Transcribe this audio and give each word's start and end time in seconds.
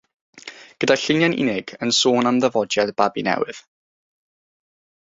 Gyda 0.83 0.95
lluniau'n 1.01 1.35
unig, 1.43 1.75
yn 1.87 1.93
sôn 1.99 2.31
am 2.31 2.41
ddyfodiad 2.45 2.91
babi 3.03 3.29
newydd. 3.31 3.65